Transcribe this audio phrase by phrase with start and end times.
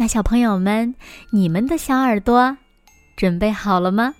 [0.00, 0.94] 那小朋友们，
[1.30, 2.56] 你们的小耳朵
[3.16, 4.14] 准备好了吗？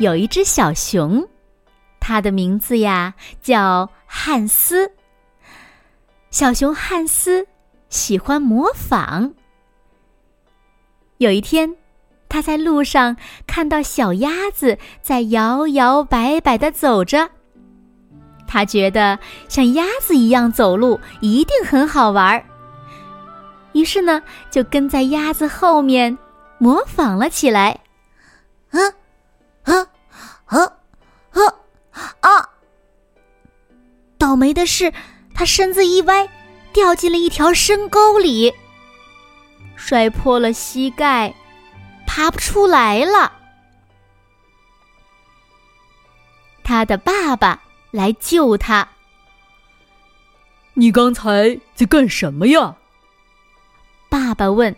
[0.00, 1.24] 有一只小熊，
[2.00, 4.90] 它的名字呀叫汉斯。
[6.32, 7.46] 小熊汉斯
[7.90, 9.32] 喜欢模仿。
[11.18, 11.79] 有一天。
[12.30, 13.16] 他在路上
[13.46, 17.28] 看到小鸭子在摇摇摆摆的走着，
[18.46, 22.44] 他觉得像鸭子一样走路一定很好玩儿。
[23.72, 26.16] 于是呢，就跟在鸭子后面
[26.58, 27.80] 模仿了起来。
[28.70, 28.78] 啊
[29.64, 29.86] 啊
[30.46, 30.62] 啊
[31.30, 31.40] 啊，
[32.20, 32.48] 啊！
[34.18, 34.92] 倒霉的是，
[35.34, 36.28] 他身子一歪，
[36.72, 38.52] 掉进了一条深沟里，
[39.74, 41.34] 摔破了膝盖。
[42.12, 43.30] 爬不出来了，
[46.64, 48.88] 他的爸爸来救他。
[50.74, 52.74] 你刚才在干什么呀？
[54.08, 54.74] 爸爸问。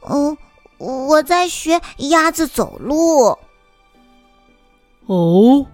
[0.00, 0.36] 哦，
[0.78, 3.38] 我在学鸭子走路。
[5.06, 5.64] 哦，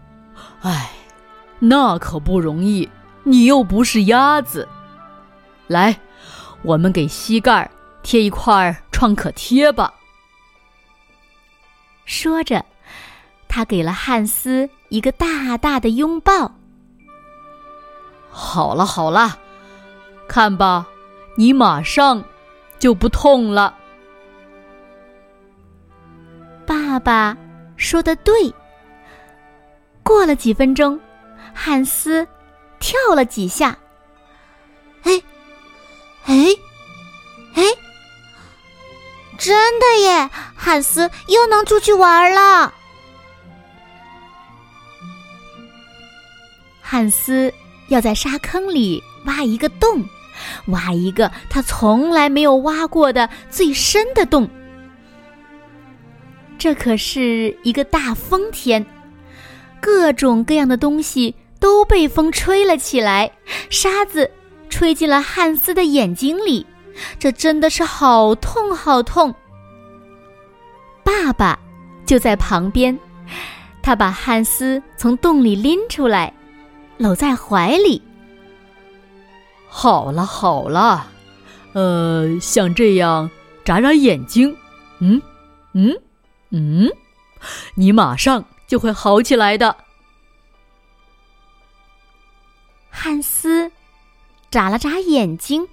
[0.60, 0.92] 哎，
[1.60, 2.86] 那可不容易，
[3.22, 4.69] 你又不是鸭子。
[5.66, 5.98] 来，
[6.60, 7.70] 我们给膝盖
[8.02, 9.91] 贴一块创可贴吧。
[12.05, 12.64] 说着，
[13.48, 16.54] 他给了汉斯一个大大的拥抱。
[18.31, 19.38] 好了好了，
[20.28, 20.87] 看吧，
[21.37, 22.25] 你马上
[22.78, 23.76] 就不痛了。
[26.66, 27.37] 爸爸
[27.76, 28.53] 说的对。
[30.03, 31.00] 过了几分钟，
[31.54, 32.26] 汉斯
[32.78, 33.78] 跳了几下，
[35.04, 35.22] 哎，
[36.26, 36.48] 哎，
[37.54, 37.62] 哎。
[39.39, 42.72] 真的耶，汉斯又能出去玩了。
[46.81, 47.53] 汉斯
[47.89, 50.05] 要在沙坑里挖一个洞，
[50.69, 54.49] 挖一个他从来没有挖过的最深的洞。
[56.56, 58.84] 这可是一个大风天，
[59.81, 63.31] 各种各样的东西都被风吹了起来，
[63.69, 64.31] 沙子
[64.71, 66.65] 吹进了汉斯的眼睛里。
[67.19, 69.34] 这真的是好痛好痛！
[71.03, 71.59] 爸爸
[72.06, 72.99] 就在旁边，
[73.82, 76.33] 他把汉斯从洞里拎出来，
[76.97, 78.00] 搂在怀里。
[79.69, 81.06] 好了好了，
[81.72, 83.28] 呃，像这样
[83.65, 84.56] 眨眨眼睛，
[85.00, 85.21] 嗯
[85.72, 85.93] 嗯
[86.50, 86.91] 嗯，
[87.75, 89.77] 你马上就会好起来的。
[92.88, 93.71] 汉斯
[94.50, 95.66] 眨了眨眼睛。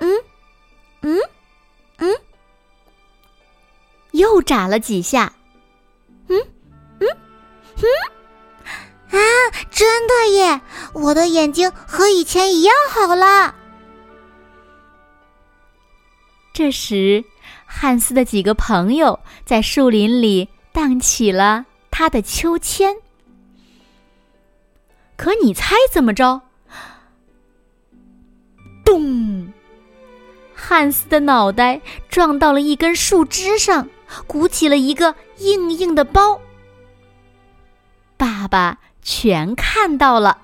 [0.00, 0.24] 嗯，
[1.02, 1.18] 嗯，
[1.98, 2.16] 嗯，
[4.12, 5.32] 又眨了几下，
[6.28, 6.38] 嗯，
[7.00, 7.08] 嗯，
[7.76, 7.86] 嗯，
[9.10, 9.18] 啊，
[9.70, 10.60] 真的耶！
[10.92, 13.54] 我的眼睛和以前一样好了。
[16.52, 17.24] 这时，
[17.66, 22.96] 汉斯的几个朋友在树林里荡起了他的秋千。
[25.16, 26.40] 可你猜怎么着？
[28.84, 29.52] 咚！
[30.66, 33.86] 汉斯的脑袋撞到了一根树枝上，
[34.26, 36.40] 鼓起了一个硬硬的包。
[38.16, 40.38] 爸爸全看到了。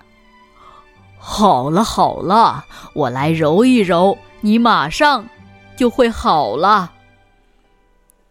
[1.19, 5.27] 好了好了，我来揉一揉，你马上
[5.75, 6.93] 就会好了。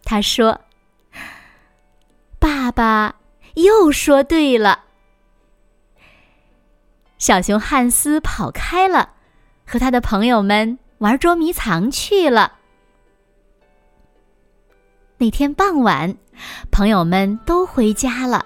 [0.04, 0.60] 他说
[2.38, 3.16] ：“爸爸
[3.54, 4.84] 又说对了。”
[7.18, 9.14] 小熊汉斯跑开了，
[9.66, 10.78] 和他的朋友们。
[11.00, 12.52] 玩捉迷藏去了。
[15.16, 16.14] 那天傍晚，
[16.70, 18.44] 朋友们都回家了。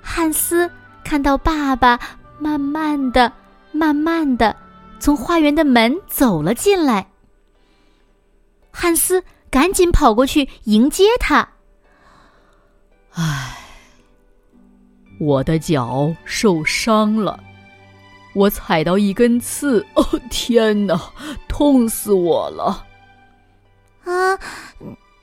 [0.00, 0.70] 汉斯
[1.02, 1.98] 看到爸爸
[2.38, 3.32] 慢慢的、
[3.72, 4.54] 慢慢的
[5.00, 7.04] 从花园的门走了进来。
[8.70, 11.48] 汉斯赶紧跑过去迎接他。
[13.12, 13.58] 唉，
[15.18, 17.42] 我的脚受伤了。
[18.38, 20.96] 我踩到一根刺， 哦天哪，
[21.48, 22.86] 痛死我了！
[24.04, 24.38] 啊，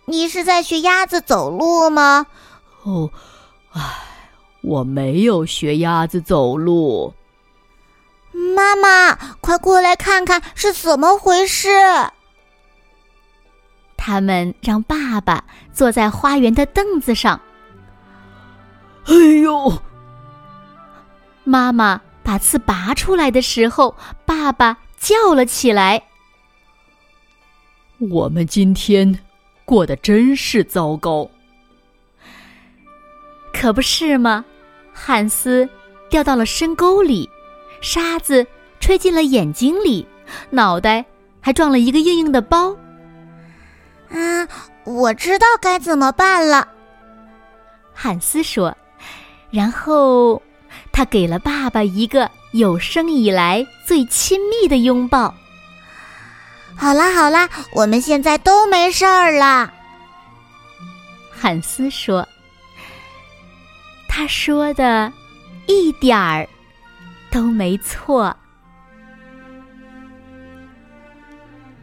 [0.03, 2.27] 你是在学鸭子走路吗？
[2.83, 3.09] 哦，
[3.71, 3.81] 唉，
[4.61, 7.13] 我没有学鸭子走路。
[8.53, 11.69] 妈妈，快过来看看是怎么回事。
[13.95, 15.41] 他们让爸爸
[15.71, 17.39] 坐在花园的凳子上。
[19.05, 19.71] 哎呦！
[21.45, 23.95] 妈妈把刺拔出来的时候，
[24.25, 26.01] 爸爸叫了起来。
[27.99, 29.19] 我们今天
[29.63, 31.29] 过得真是糟糕，
[33.53, 34.43] 可不是吗？
[34.91, 35.69] 汉斯
[36.09, 37.29] 掉到了深沟里，
[37.79, 38.45] 沙子
[38.79, 40.05] 吹进了眼睛里，
[40.49, 41.05] 脑袋
[41.39, 42.75] 还撞了一个硬硬的包。
[44.09, 44.47] 啊，
[44.83, 46.67] 我知道该怎么办了，
[47.93, 48.75] 汉斯说。
[49.51, 50.41] 然后，
[50.95, 55.35] 他给了爸爸一个有生以来最亲密的拥抱。
[56.73, 59.73] 好啦好啦，我们现在都没事儿了。
[61.29, 62.25] 汉斯说
[64.07, 65.11] ：“他说的，
[65.67, 66.47] 一点儿
[67.29, 68.33] 都没错。”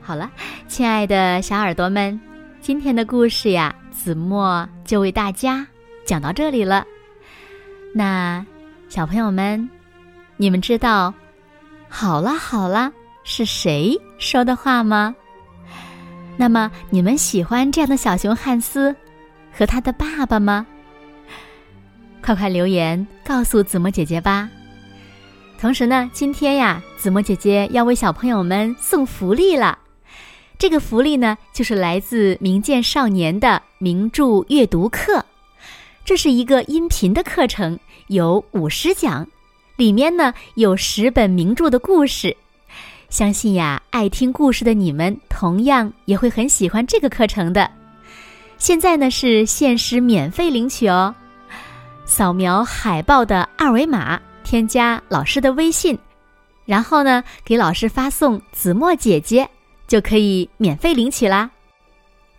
[0.00, 0.30] 好了，
[0.68, 2.18] 亲爱的小耳朵们，
[2.62, 5.66] 今天的故事呀，子墨就为大家
[6.06, 6.86] 讲到这里了。
[7.94, 8.42] 那
[8.92, 9.70] 小朋友们，
[10.36, 11.14] 你们知道
[11.88, 12.92] “好啦好啦”
[13.24, 15.16] 是谁说的话吗？
[16.36, 18.94] 那么你们喜欢这样的小熊汉斯
[19.50, 20.66] 和他的爸爸吗？
[22.22, 24.46] 快快留言告诉子墨姐姐吧。
[25.58, 29.78] 同时呢，今天呀，子墨姐姐要为小朋友们送福利了。
[30.58, 35.24] 这个福利呢，就是来自名剑少年的名著阅读课。
[36.04, 37.78] 这是一个音频的课程，
[38.08, 39.26] 有五十讲，
[39.76, 42.36] 里面呢有十本名著的故事。
[43.08, 47.70] 相信呀，爱听故事的你们同样也会很喜欢这个课程的。
[48.58, 51.14] 现在呢是限时免费领取哦，
[52.04, 55.98] 扫描海报的二维码，添加老师的微信，
[56.64, 59.48] 然后呢给老师发送“子墨姐姐”。
[59.88, 61.50] 就可以免费领取啦！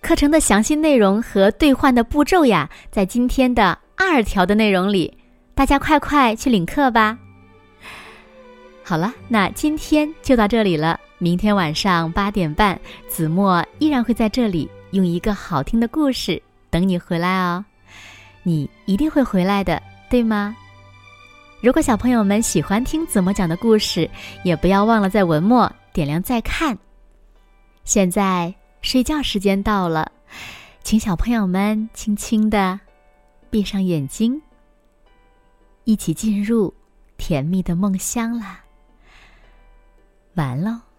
[0.01, 5.13] 课程的详细内容和兑换的步骤呀，在今天的二条的内容里，
[5.55, 7.17] 大家快快去领课吧。
[8.83, 11.00] 好了，那今天就到这里了。
[11.19, 12.77] 明天晚上八点半，
[13.07, 17.63] 子墨依然会在这里用一个好听的故事等你回来哦。
[18.41, 20.53] 你一定会回来的，对吗？
[21.61, 24.09] 如果小朋友们喜欢听子墨讲的故事，
[24.44, 26.77] 也不要忘了在文末点亮再看。
[27.85, 30.11] 现在睡觉时间到了，
[30.83, 32.77] 请小朋友们轻轻的
[33.50, 34.41] 闭上眼睛，
[35.85, 36.74] 一起进入
[37.18, 38.63] 甜蜜的梦乡啦。
[40.35, 40.92] 完喽。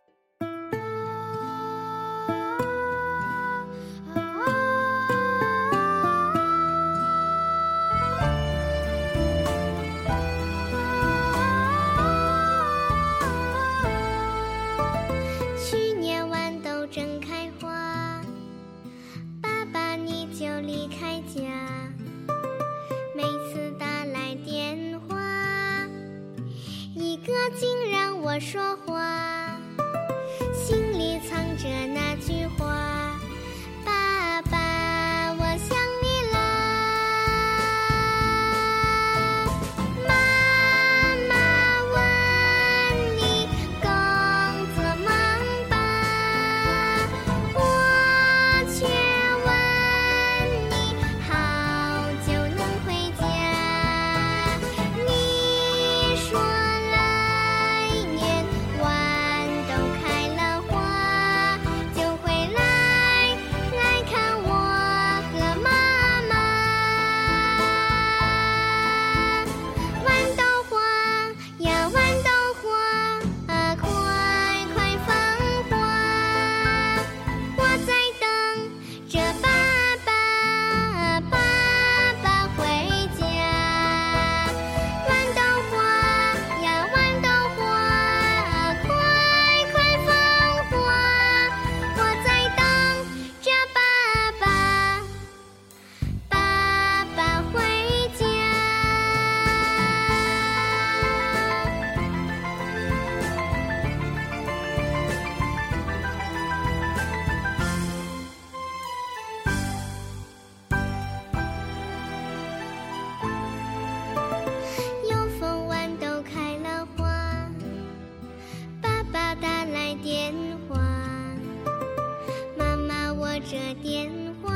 [123.83, 124.11] 电
[124.43, 124.53] 话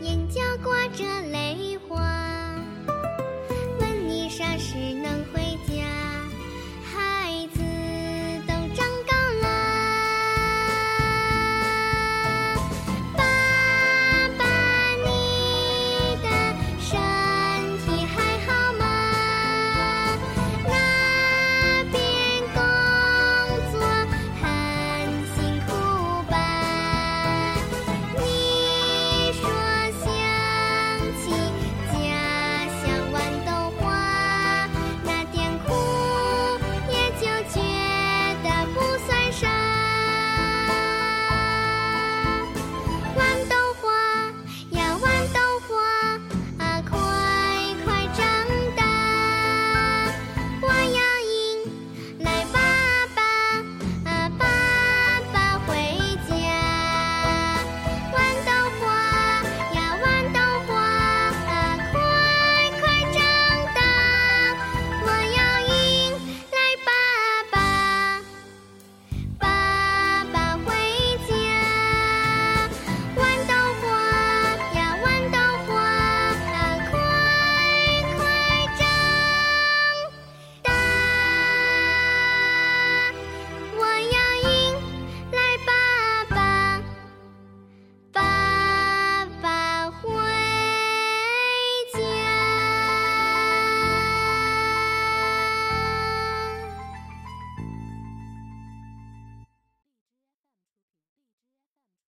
[0.00, 1.45] 眼角挂着泪